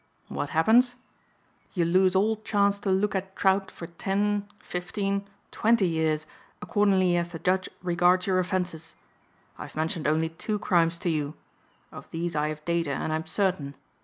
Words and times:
What 0.29 0.49
happens? 0.49 0.95
You 1.75 1.85
lose 1.85 2.15
all 2.15 2.37
chance 2.37 2.79
to 2.79 2.89
look 2.89 3.13
at 3.13 3.35
trout 3.35 3.69
for 3.69 3.85
ten, 3.85 4.47
fifteen, 4.57 5.27
twenty 5.51 5.87
years 5.87 6.25
accordingly 6.59 7.15
as 7.15 7.33
the 7.33 7.37
judge 7.37 7.69
regards 7.83 8.25
your 8.25 8.39
offenses. 8.39 8.95
I 9.59 9.67
have 9.67 9.75
mentioned 9.75 10.07
only 10.07 10.29
two 10.29 10.57
crimes 10.57 10.97
to 11.05 11.09
you. 11.11 11.35
Of 11.91 12.09
these 12.09 12.35
I 12.35 12.49
have 12.49 12.65
data 12.65 12.89
and 12.89 13.13
am 13.13 13.27
certain. 13.27 13.75